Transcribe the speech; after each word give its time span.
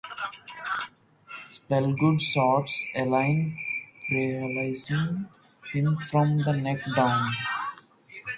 Spellgood 1.47 2.19
shoots 2.19 2.87
Allie, 2.95 3.55
paralyzing 4.09 5.27
him 5.73 5.95
from 5.97 6.41
the 6.41 6.53
neck 6.53 6.79
down. 6.95 7.31